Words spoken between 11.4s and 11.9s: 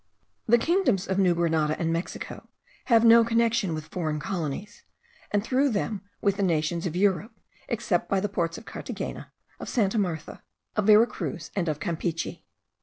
and of